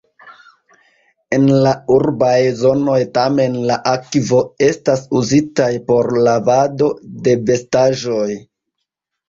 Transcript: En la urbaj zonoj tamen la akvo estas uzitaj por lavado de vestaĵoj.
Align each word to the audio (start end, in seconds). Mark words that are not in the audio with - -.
En 1.37 1.43
la 1.67 1.73
urbaj 1.95 2.31
zonoj 2.61 2.95
tamen 3.19 3.59
la 3.73 3.77
akvo 3.93 4.41
estas 4.71 5.05
uzitaj 5.21 5.71
por 5.93 6.13
lavado 6.31 6.91
de 7.29 7.39
vestaĵoj. 7.53 8.29